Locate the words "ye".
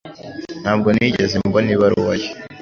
2.21-2.29